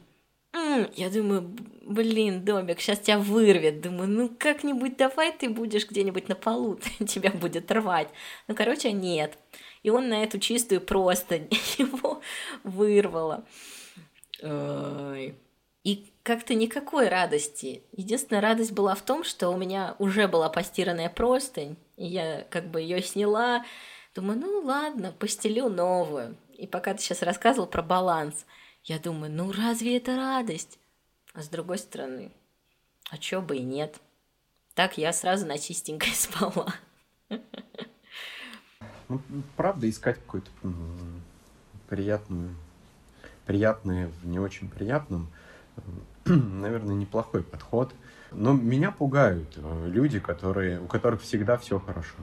[0.52, 3.80] -м Я думаю, блин, Домик, сейчас тебя вырвет.
[3.80, 8.08] Думаю, ну как-нибудь давай ты будешь где-нибудь на полу, тебя будет рвать.
[8.48, 9.38] Ну, короче, нет.
[9.82, 11.36] И он на эту чистую просто
[11.78, 12.20] его
[12.62, 13.44] вырвало.
[14.42, 15.34] Ой.
[15.84, 17.82] И как-то никакой радости.
[17.92, 22.68] Единственная радость была в том, что у меня уже была постиранная простынь, и я как
[22.68, 23.64] бы ее сняла.
[24.14, 26.36] Думаю, ну ладно, постелю новую.
[26.56, 28.46] И пока ты сейчас рассказывал про баланс,
[28.84, 30.78] я думаю, ну разве это радость?
[31.34, 32.30] А с другой стороны,
[33.10, 33.96] а чё бы и нет.
[34.74, 36.72] Так я сразу на чистенькой спала.
[39.08, 39.20] Ну,
[39.56, 40.50] правда, искать какую-то
[41.88, 42.54] приятную,
[43.46, 45.28] приятное в не очень приятном–
[46.24, 47.92] наверное, неплохой подход.
[48.30, 52.16] Но меня пугают э, люди, которые, у которых всегда все хорошо.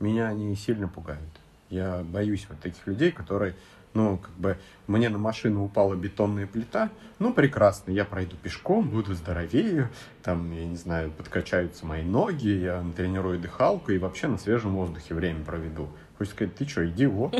[0.00, 1.30] Меня они сильно пугают.
[1.68, 3.54] Я боюсь вот таких людей, которые,
[3.94, 9.14] ну, как бы, мне на машину упала бетонная плита, ну, прекрасно, я пройду пешком, буду
[9.14, 9.88] здоровее,
[10.24, 15.14] там, я не знаю, подкачаются мои ноги, я тренирую дыхалку и вообще на свежем воздухе
[15.14, 15.88] время проведу.
[16.18, 17.36] Хочешь сказать, ты что, идиот?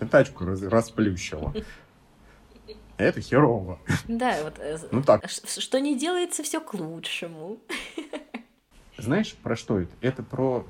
[0.00, 1.54] Ты тачку расплющила
[2.98, 3.78] это херово.
[4.08, 5.28] Да, вот э, ну, так.
[5.28, 7.58] что не делается, все к лучшему.
[8.98, 9.92] Знаешь, про что это?
[10.00, 10.66] Это про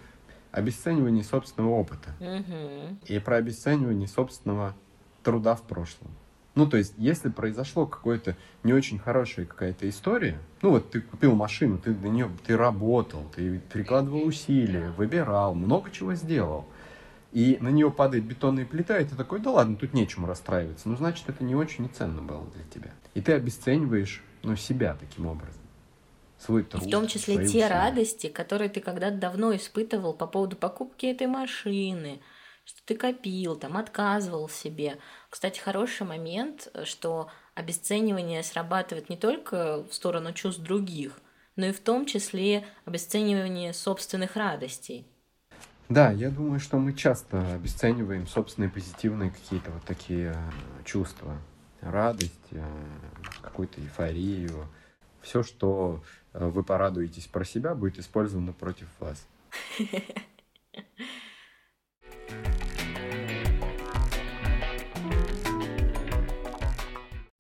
[0.51, 2.15] обесценивание собственного опыта.
[2.21, 2.99] Угу.
[3.07, 4.75] И про обесценивание собственного
[5.23, 6.11] труда в прошлом.
[6.55, 11.35] Ну, то есть, если произошло какое-то не очень хорошая какая-то история, ну вот ты купил
[11.35, 16.67] машину, ты на нее, ты работал, ты прикладывал усилия, выбирал, много чего сделал
[17.33, 20.89] и на нее падает бетонная плита, и ты такой, да ладно, тут нечему расстраиваться.
[20.89, 22.93] Ну, значит, это не очень ценно было для тебя.
[23.15, 25.61] И ты обесцениваешь, ну, себя таким образом.
[26.39, 27.69] Свой труд, В том числе те усилия.
[27.69, 32.21] радости, которые ты когда-то давно испытывал по поводу покупки этой машины,
[32.65, 34.99] что ты копил, там, отказывал себе.
[35.31, 41.19] Кстати, хороший момент, что обесценивание срабатывает не только в сторону чувств других,
[41.57, 45.07] но и в том числе обесценивание собственных радостей.
[45.89, 51.37] Да, я думаю, что мы часто обесцениваем собственные позитивные какие-то вот такие э, чувства.
[51.81, 52.65] Радость, э,
[53.43, 54.69] какую-то эйфорию.
[55.21, 59.27] Все, что э, вы порадуетесь про себя, будет использовано против вас.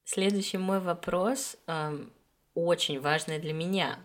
[0.04, 2.04] Следующий мой вопрос э,
[2.52, 3.98] очень важный для меня,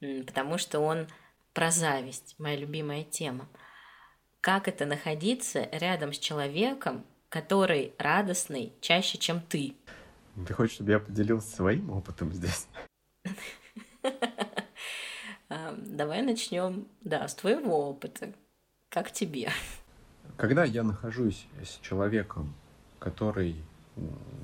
[0.00, 1.06] потому что он
[1.58, 3.48] про зависть, моя любимая тема
[4.40, 9.74] как это находиться рядом с человеком, который радостный чаще, чем ты.
[10.46, 12.68] Ты хочешь, чтобы я поделился своим опытом здесь?
[15.48, 18.32] Давай начнем, да, с твоего опыта.
[18.88, 19.50] Как тебе?
[20.36, 22.54] Когда я нахожусь с человеком,
[23.00, 23.56] который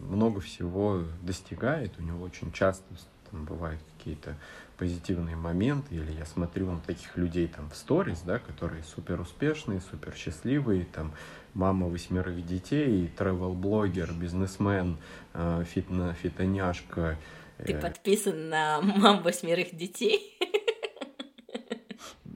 [0.01, 2.85] много всего достигает, у него очень часто
[3.31, 4.37] там бывают какие-то
[4.77, 9.81] позитивные моменты, или я смотрю на таких людей там в сторис, да, которые супер успешные,
[9.81, 11.13] супер счастливые, там
[11.55, 14.99] мама восьмерых детей, travel-блогер, бизнесмен,
[15.33, 17.17] э, фитно, фитоняшка.
[17.59, 17.81] Ты э.
[17.81, 20.39] подписан на мам восьмерых детей?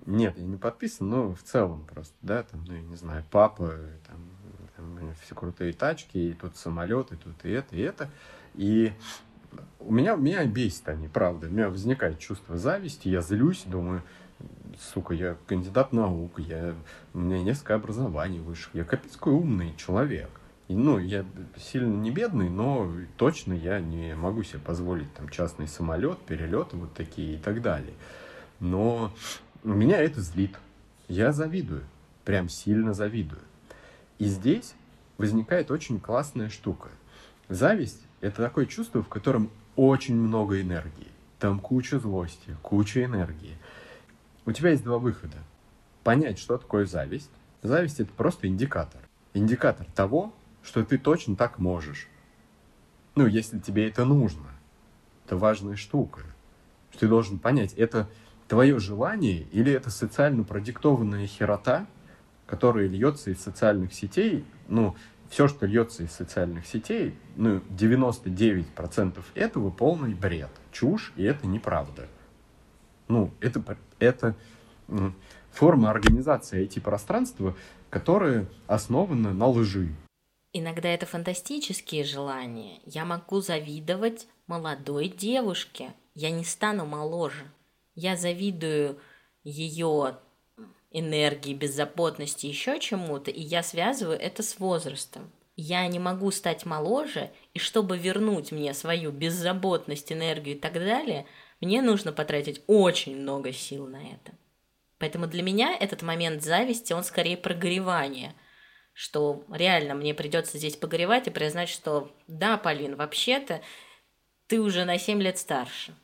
[0.07, 3.75] Нет, я не подписан, но в целом просто, да, там, ну, я не знаю, папа,
[4.07, 4.31] там,
[4.75, 8.09] там все крутые тачки, и тут самолет, и тут и это, и это.
[8.55, 8.93] И
[9.89, 11.47] у меня, меня бесит они, правда.
[11.47, 14.03] У меня возникает чувство зависти, я злюсь, думаю,
[14.79, 16.75] сука, я кандидат наук, я,
[17.15, 20.29] у меня несколько образований высших, я капец какой умный человек.
[20.69, 21.25] И, ну, я
[21.57, 26.93] сильно не бедный, но точно я не могу себе позволить там частный самолет, перелеты вот
[26.93, 27.95] такие и так далее.
[28.61, 29.11] Но
[29.65, 30.59] меня это злит.
[31.09, 31.85] Я завидую,
[32.27, 33.41] прям сильно завидую.
[34.19, 34.75] И здесь
[35.17, 36.91] возникает очень классная штука.
[37.49, 39.49] Зависть— это такое чувство, в котором
[39.79, 41.07] очень много энергии.
[41.39, 43.57] Там куча злости, куча энергии.
[44.45, 45.37] У тебя есть два выхода.
[46.03, 47.31] Понять, что такое зависть.
[47.63, 49.01] Зависть— это просто индикатор.
[49.35, 52.09] Индикатор того, что ты точно так можешь.
[53.15, 54.49] Ну, если тебе это нужно.
[55.25, 56.23] Это важная штука.
[56.91, 58.09] Что ты должен понять, это
[58.49, 61.87] твое желание или это социально продиктованная херота,
[62.49, 64.45] которая льется из социальных сетей.
[64.67, 64.97] Ну,
[65.29, 70.51] все, что льется из социальных сетей, ну, 99% этого полный бред.
[70.73, 72.09] Чушь, и это неправда.
[73.09, 73.63] Ну, это,
[73.99, 74.35] это
[75.53, 77.57] форма организации IT-пространства,
[77.91, 79.95] которая основана на лжи.
[80.53, 82.81] Иногда это фантастические желания.
[82.85, 85.93] Я могу завидовать молодой девушке.
[86.15, 87.45] Я не стану моложе.
[87.95, 88.99] Я завидую
[89.45, 90.17] ее
[90.91, 95.31] энергии, беззаботности, еще чему-то, и я связываю это с возрастом.
[95.57, 101.27] Я не могу стать моложе, и чтобы вернуть мне свою беззаботность, энергию и так далее,
[101.61, 104.33] мне нужно потратить очень много сил на это.
[104.99, 108.35] Поэтому для меня этот момент зависти, он скорее прогоревание–
[108.99, 113.63] что реально мне придется здесь погоревать и признать, что да, Полин, вообще-то
[114.49, 115.95] ты уже на 7 лет старше.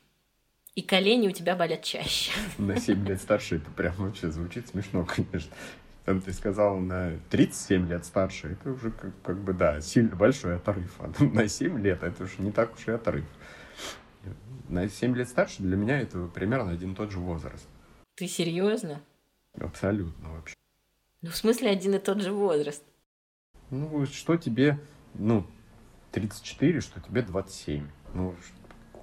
[0.75, 2.31] И колени у тебя болят чаще.
[2.57, 5.51] На 7 лет старше, это прям вообще звучит смешно, конечно.
[6.03, 10.57] Там ты сказал на 37 лет старше, это уже как, как бы, да, сильно большой
[10.57, 10.95] отрыв.
[10.99, 13.25] А на 7 лет это уже не так уж и отрыв.
[14.69, 17.65] На 7 лет старше для меня это примерно один и тот же возраст.
[18.13, 19.01] Ты серьезно?
[19.59, 20.53] Абсолютно вообще.
[21.21, 22.83] Ну, в смысле, один и тот же возраст.
[23.71, 24.79] Ну, что тебе,
[25.15, 25.47] ну,
[26.11, 27.87] 34, что тебе 27.
[28.13, 28.35] Ну,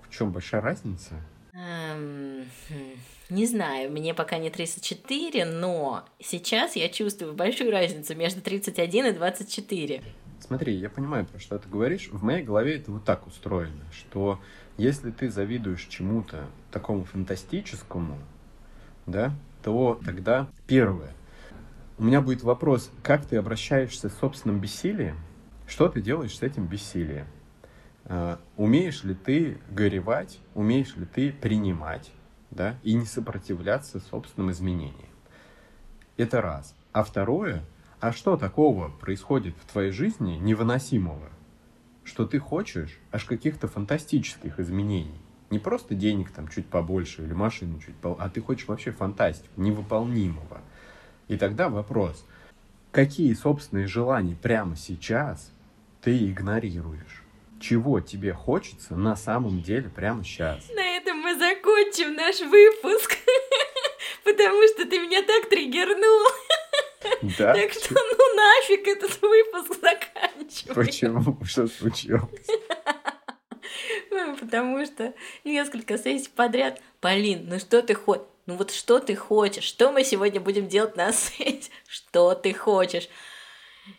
[0.03, 1.21] в чем большая разница?
[1.55, 8.41] Эм, хм, не знаю, мне пока не 34, но сейчас я чувствую большую разницу между
[8.41, 10.03] 31 и 24.
[10.41, 12.09] Смотри, я понимаю, про что ты говоришь.
[12.11, 14.41] В моей голове это вот так устроено, что
[14.79, 18.19] если ты завидуешь чему-то такому фантастическому,
[19.07, 21.15] да, то тогда первое,
[21.99, 25.19] у меня будет вопрос, как ты обращаешься с собственным бессилием?
[25.67, 27.27] Что ты делаешь с этим бессилием?
[28.05, 32.11] Uh, умеешь ли ты горевать, умеешь ли ты принимать,
[32.51, 35.09] да, и не сопротивляться собственным изменениям?
[36.17, 36.75] Это раз.
[36.93, 37.65] А второе,
[38.01, 41.31] а что такого происходит в твоей жизни невыносимого,
[42.03, 45.21] что ты хочешь аж каких-то фантастических изменений?
[45.51, 49.61] Не просто денег там чуть побольше или машину чуть побольше, а ты хочешь вообще фантастику,
[49.61, 50.61] невыполнимого–
[51.29, 52.27] и тогда вопрос,
[52.91, 55.51] какие собственные желания прямо сейчас
[56.03, 57.22] ты игнорируешь?
[57.62, 60.68] Чего тебе хочется на самом деле прямо сейчас?
[60.70, 63.16] На этом мы закончим наш выпуск,
[64.25, 66.27] потому что ты меня так триггернул.
[67.38, 67.55] Да?
[67.55, 70.75] Так что ну нафиг этот выпуск заканчивай.
[70.75, 71.38] Почему?
[71.44, 72.46] Что случилось?
[74.40, 76.81] Потому что несколько сессий подряд.
[77.01, 78.27] Полин, ну что ты хочешь?
[78.46, 83.09] ну вот что ты хочешь, что мы сегодня будем делать на сессии, что ты хочешь.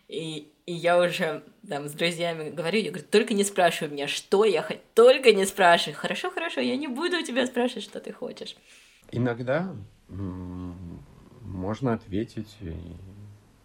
[0.08, 4.46] И, и я уже там с друзьями говорю, я говорю, только не спрашивай меня, что
[4.46, 5.94] я хочу, только не спрашивай.
[5.94, 8.56] Хорошо, хорошо, я не буду у тебя спрашивать, что ты хочешь.
[9.12, 9.76] Иногда
[10.08, 12.58] можно ответить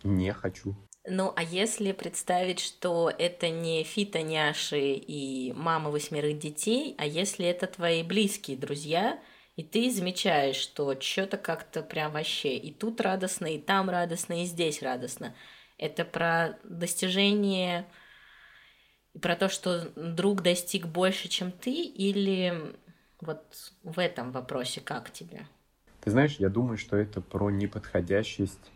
[0.03, 0.75] не хочу.
[1.11, 7.47] Ну, а если представить, что это не Фита, Няши и мама восьмерых детей, а если
[7.47, 9.19] это твои близкие друзья,
[9.57, 14.45] и ты замечаешь, что что-то как-то прям вообще и тут радостно, и там радостно, и
[14.45, 15.35] здесь радостно.
[15.79, 17.87] Это про достижение,
[19.21, 22.75] про то, что друг достиг больше, чем ты, или
[23.21, 25.47] вот в этом вопросе как тебе?
[26.01, 28.71] Ты знаешь, я думаю, что это про неподходящесть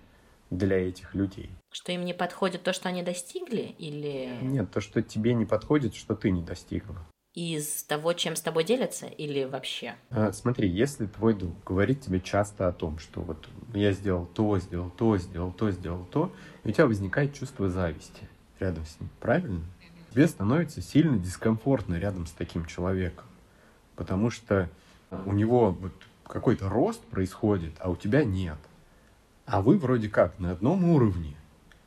[0.51, 1.51] для этих людей.
[1.71, 4.39] Что им не подходит то, что они достигли, или...
[4.43, 8.65] Нет, то, что тебе не подходит, что ты не достигла из того, чем с тобой
[8.65, 9.95] делятся, или вообще?
[10.11, 14.59] А, смотри, если твой друг говорит тебе часто о том, что вот я сделал то,
[14.59, 16.33] сделал то, сделал то, сделал то,
[16.65, 18.29] и у тебя возникает чувство зависти
[18.61, 19.63] рядом с ним, правильно?
[20.11, 23.25] Тебе становится сильно дискомфортно рядом с таким человеком,
[23.97, 24.69] потому что
[25.27, 25.93] у него вот
[26.27, 28.59] какой-то рост происходит, а у тебя нет.
[29.47, 31.35] А вы вроде как на одном уровне,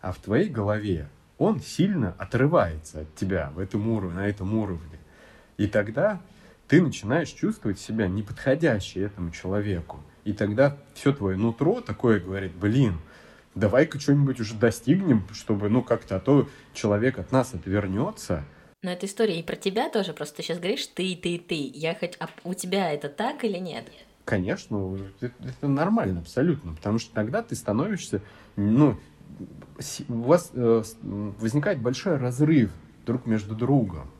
[0.01, 1.07] а в твоей голове
[1.37, 4.99] он сильно отрывается от тебя в этом уровне, на этом уровне.
[5.57, 6.21] И тогда
[6.67, 9.99] ты начинаешь чувствовать себя неподходящей этому человеку.
[10.23, 12.97] И тогда все твое нутро такое говорит, блин,
[13.55, 18.43] давай-ка что-нибудь уже достигнем, чтобы, ну, как-то, а то человек от нас отвернется.
[18.83, 21.71] Но эта история и про тебя тоже, просто ты сейчас говоришь ты, ты, ты.
[21.73, 23.85] Я хоть, а у тебя это так или нет?
[24.25, 28.21] Конечно, это, это нормально абсолютно, потому что тогда ты становишься,
[28.55, 28.97] ну,
[30.09, 32.71] у вас э, возникает большой разрыв
[33.05, 34.11] друг между другом.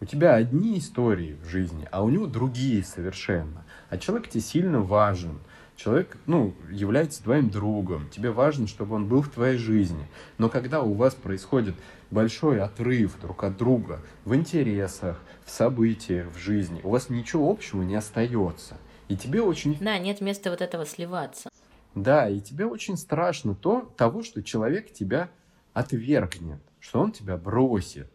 [0.00, 3.64] У тебя одни истории в жизни, а у него другие совершенно.
[3.90, 5.38] А человек тебе сильно важен.
[5.82, 8.06] Человек, ну, является твоим другом.
[8.10, 10.06] Тебе важно, чтобы он был в твоей жизни.
[10.36, 11.74] Но когда у вас происходит
[12.10, 17.80] большой отрыв друг от друга в интересах, в событиях, в жизни, у вас ничего общего
[17.80, 18.76] не остается.
[19.08, 19.78] И тебе очень...
[19.80, 21.48] Да, нет места вот этого сливаться.
[21.94, 25.30] Да, и тебе очень страшно то, того, что человек тебя
[25.72, 28.10] отвергнет, что он тебя бросит.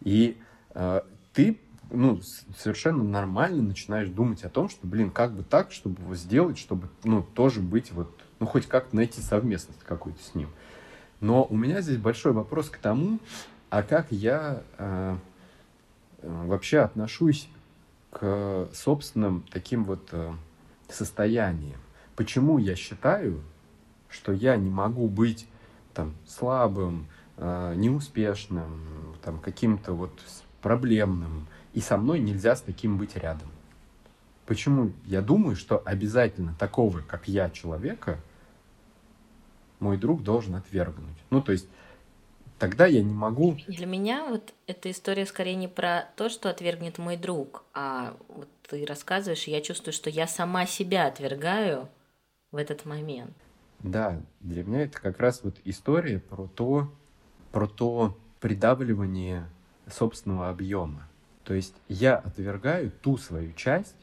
[0.00, 0.38] И
[0.70, 1.02] э,
[1.34, 1.60] ты
[1.90, 2.20] ну,
[2.58, 6.88] совершенно нормально начинаешь думать о том, что, блин, как бы так, чтобы его сделать, чтобы,
[7.04, 10.48] ну, тоже быть вот, ну, хоть как-то найти совместность какую-то с ним.
[11.20, 13.18] Но у меня здесь большой вопрос к тому,
[13.68, 15.16] а как я э,
[16.22, 17.48] э вообще отношусь
[18.10, 20.32] к собственным таким вот э,
[20.88, 21.78] состояниям.
[22.16, 23.42] Почему я считаю,
[24.08, 25.46] что я не могу быть
[25.94, 30.12] там слабым, э, неуспешным, там каким-то вот
[30.62, 33.48] проблемным, и со мной нельзя с таким быть рядом.
[34.46, 38.18] Почему я думаю, что обязательно такого, как я, человека,
[39.78, 41.16] мой друг должен отвергнуть?
[41.30, 41.68] Ну, то есть
[42.58, 43.56] тогда я не могу...
[43.68, 48.48] Для меня вот эта история скорее не про то, что отвергнет мой друг, а вот
[48.68, 51.88] ты рассказываешь, и я чувствую, что я сама себя отвергаю
[52.50, 53.36] в этот момент.
[53.78, 56.92] Да, для меня это как раз вот история про то,
[57.50, 59.48] про то придавливание
[59.88, 61.08] собственного объема.
[61.50, 63.96] То есть я отвергаю ту свою часть,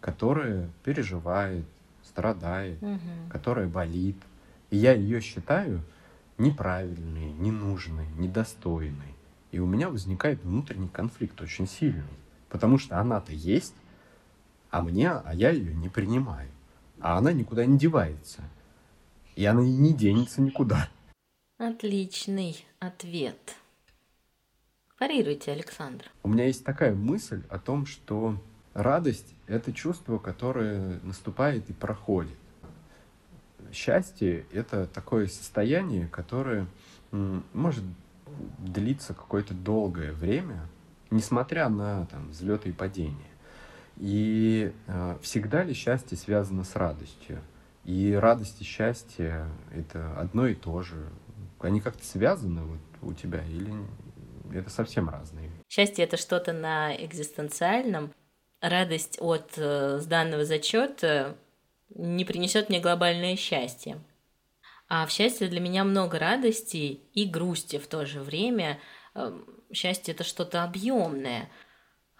[0.00, 1.64] которая переживает,
[2.02, 2.98] страдает, угу.
[3.30, 4.16] которая болит.
[4.70, 5.82] И я ее считаю
[6.36, 9.14] неправильной, ненужной, недостойной.
[9.52, 12.02] И у меня возникает внутренний конфликт очень сильный.
[12.48, 13.76] Потому что она-то есть,
[14.72, 16.50] а мне, а я ее не принимаю.
[16.98, 18.42] А она никуда не девается.
[19.36, 20.88] И она и не денется никуда.
[21.56, 23.54] Отличный ответ.
[24.96, 26.04] Парируйте, Александр.
[26.22, 28.40] У меня есть такая мысль о том, что
[28.74, 32.36] радость— это чувство, которое наступает и проходит.
[33.72, 36.68] Счастье— это такое состояние, которое
[37.10, 37.82] может
[38.58, 40.68] длиться какое-то долгое время,
[41.10, 43.16] несмотря на там, взлеты и падения.
[43.96, 47.40] И э, всегда ли счастье связано с радостью?
[47.84, 51.08] И радость и счастье— это одно и то же.
[51.60, 53.72] Они как-то связаны вот у тебя или
[54.52, 55.50] это совсем разные.
[55.68, 58.12] Счастье это что-то на экзистенциальном.
[58.60, 61.36] Радость от э, сданного зачета
[61.90, 63.98] не принесет мне глобальное счастье.
[64.88, 68.78] А в счастье для меня много радости и грусти в то же время.
[69.14, 71.50] Эм, счастье это что-то объемное.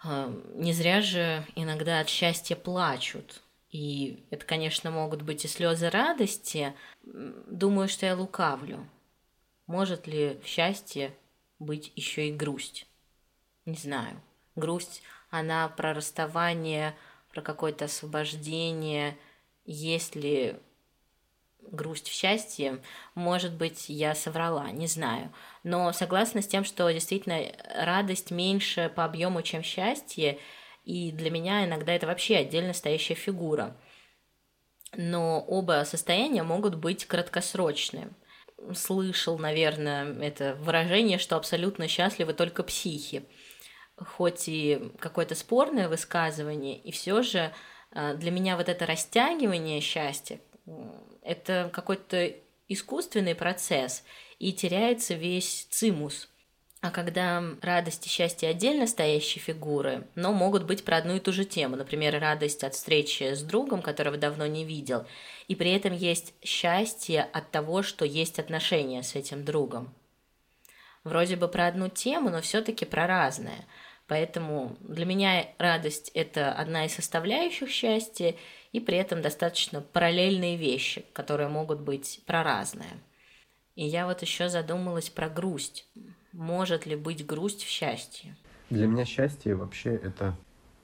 [0.03, 3.41] Эм, не зря же иногда от счастья плачут.
[3.69, 6.73] И это, конечно, могут быть и слезы радости.
[7.03, 8.87] Думаю, что я лукавлю.
[9.67, 11.13] Может ли в счастье
[11.59, 12.87] быть еще и грусть.
[13.65, 14.21] Не знаю.
[14.55, 16.95] Грусть, она про расставание,
[17.31, 19.17] про какое-то освобождение.
[19.65, 20.55] Есть ли
[21.71, 22.81] грусть в счастье,
[23.15, 25.33] может быть, я соврала, не знаю.
[25.63, 27.41] Но согласна с тем, что действительно
[27.75, 30.39] радость меньше по объему, чем счастье,
[30.83, 33.75] и для меня иногда это вообще отдельно стоящая фигура.
[34.95, 38.13] Но оба состояния могут быть краткосрочными
[38.73, 43.23] слышал, наверное, это выражение, что абсолютно счастливы только психи.
[43.97, 47.53] Хоть и какое-то спорное высказывание, и все же
[47.91, 50.41] э, для меня вот это растягивание счастья–
[51.21, 52.33] это какой-то
[52.67, 54.03] искусственный процесс,
[54.39, 56.29] и теряется весь цимус–
[56.85, 61.33] а когда радость и счастье отдельно стоящие фигуры, но могут быть про одну и ту
[61.33, 65.07] же тему, например, радость от встречи с другом, которого давно не видел,
[65.47, 69.95] и при этом есть счастье от того, что есть отношения с этим другом.
[71.03, 73.65] Вроде бы про одну тему, но все-таки про разное.
[74.05, 78.35] Поэтому для меня радость– это одна из составляющих счастья,
[78.73, 83.01] и при этом достаточно параллельные вещи, которые могут быть про разное.
[83.73, 85.87] И я вот еще задумалась про грусть.
[86.35, 88.35] Может ли быть грусть в счастье?
[88.69, 90.35] Для меня счастье вообще это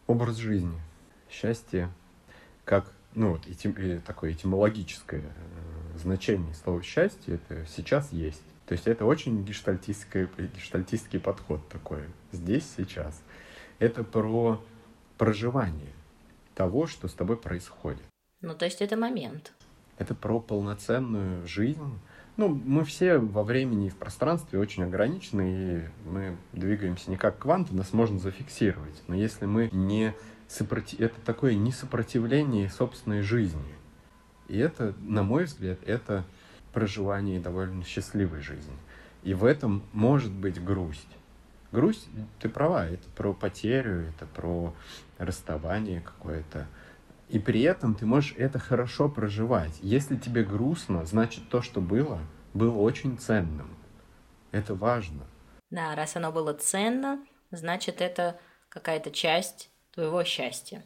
[0.07, 0.79] образ жизни.
[1.29, 1.89] Счастье
[2.63, 8.41] как ну вот этим, и такое этимологическое э, значение слова счастье, это сейчас есть.
[8.65, 12.03] То есть это очень гештальтистский, гештальтистский подход такой.
[12.31, 13.21] Здесь, сейчас.
[13.79, 14.63] Это про
[15.17, 15.91] проживание
[16.55, 18.03] того, что с тобой происходит.
[18.39, 19.51] Ну, то есть это момент.
[19.97, 21.99] Это про полноценную жизнь.
[22.41, 27.37] Ну, мы все во времени и в пространстве очень ограничены, и мы двигаемся не как
[27.37, 29.03] кванты, нас можно зафиксировать.
[29.07, 30.15] Но если мы не
[30.47, 30.99] сопротив...
[31.01, 33.75] это такое несопротивление собственной жизни.
[34.47, 36.25] И это, на мой взгляд, это
[36.73, 38.73] проживание довольно счастливой жизни.
[39.21, 41.15] И в этом может быть грусть.
[41.71, 44.73] Грусть, ты права, это про потерю, это про
[45.19, 46.65] расставание какое-то.
[47.31, 49.79] И при этом ты можешь это хорошо проживать.
[49.81, 52.19] Если тебе грустно, значит то, что было,
[52.53, 53.69] было очень ценным.
[54.51, 55.25] Это важно.
[55.69, 60.83] Да, раз оно было ценно, значит это какая-то часть твоего счастья.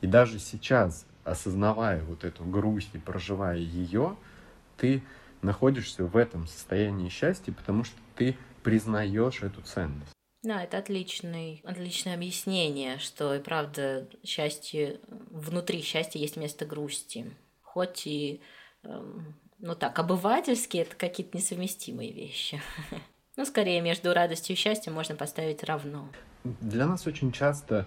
[0.00, 4.16] И даже сейчас, осознавая вот эту грусть и проживая ее,
[4.78, 5.02] ты
[5.42, 10.13] находишься в этом состоянии счастья, потому что ты признаешь эту ценность.
[10.44, 17.34] Да, это отличный, отличное объяснение, что и правда счастье, внутри счастья есть место грусти.
[17.62, 18.42] Хоть и,
[18.82, 22.60] эм, ну так, обывательски это какие-то несовместимые вещи.
[23.36, 26.08] Ну, скорее, между радостью и счастьем можно поставить равно.
[26.44, 27.86] Для нас очень часто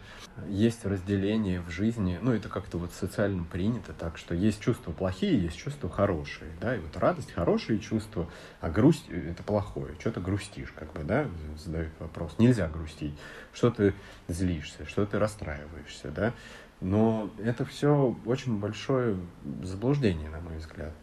[0.49, 5.39] есть разделение в жизни, ну это как-то вот социально принято так, что есть чувства плохие,
[5.39, 8.27] есть чувства хорошие, да, и вот радость хорошие чувства,
[8.59, 13.13] а грусть это плохое, что ты грустишь, как бы, да, задают вопрос, нельзя грустить,
[13.53, 13.93] что ты
[14.27, 16.33] злишься, что ты расстраиваешься, да,
[16.81, 19.17] но это все очень большое
[19.61, 20.93] заблуждение, на мой взгляд.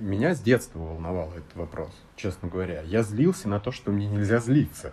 [0.00, 2.82] Меня с детства волновал этот вопрос, честно говоря.
[2.82, 4.92] Я злился на то, что мне нельзя злиться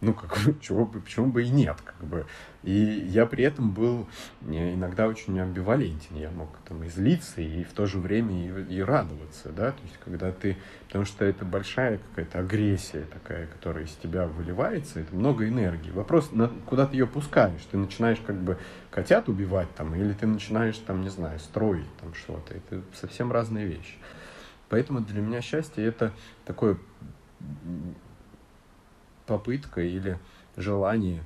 [0.00, 2.26] ну, как чего почему бы и нет, как бы.
[2.62, 4.06] И я при этом был
[4.46, 8.80] иногда очень амбивалентен, я мог там и злиться, и в то же время и, и
[8.80, 13.92] радоваться, да, то есть когда ты, потому что это большая какая-то агрессия такая, которая из
[13.92, 15.90] тебя выливается, это много энергии.
[15.90, 18.58] Вопрос, на, куда ты ее пускаешь, ты начинаешь как бы
[18.90, 23.66] котят убивать там, или ты начинаешь там, не знаю, строить там что-то, это совсем разные
[23.66, 23.96] вещи.
[24.70, 26.12] Поэтому для меня счастье это
[26.46, 26.78] такое
[29.26, 30.18] попытка или
[30.56, 31.22] желание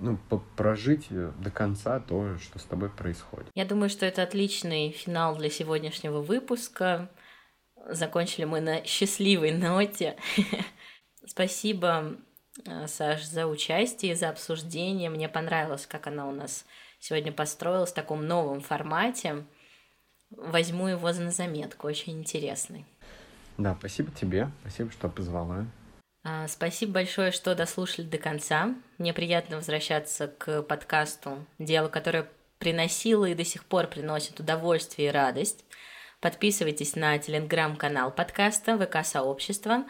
[0.00, 0.18] ну,
[0.56, 3.46] прожить до конца то, что с тобой происходит.
[3.54, 7.10] Я думаю, что это отличный финал для сегодняшнего выпуска.
[7.88, 10.16] Закончили мы на счастливой ноте.
[11.26, 12.16] Спасибо,
[12.66, 15.10] э, Саш, за участие, за обсуждение.
[15.10, 16.64] Мне понравилось, как она у нас
[16.98, 19.44] сегодня построилась в таком новом формате.
[20.30, 22.86] Возьму его на заметку, очень интересный.
[23.58, 25.66] Да, спасибо тебе, спасибо, что позвала.
[26.24, 28.74] А, спасибо большое, что дослушали до конца.
[28.98, 35.12] Мне приятно возвращаться к подкасту, делу, которое приносило и до сих пор приносит удовольствие и
[35.12, 35.64] радость.
[36.20, 39.84] Подписывайтесь на телеграм-канал подкаста ВК-сообщества.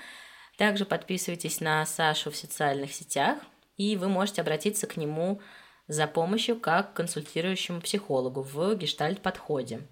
[0.57, 3.39] Также подписывайтесь на Сашу в социальных сетях,
[3.77, 5.43] и вы можете обратиться к нему
[5.87, 9.83] за помощью как к консультирующему психологу в гештальт-подходе.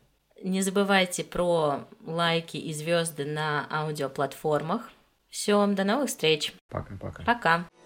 [0.42, 4.90] Не забывайте про лайки и звезды на аудиоплатформах–
[5.30, 6.52] все, до новых встреч.
[6.68, 7.22] Пока-пока.
[7.22, 7.22] Пока.
[7.22, 7.24] -пока.
[7.24, 7.79] Пока.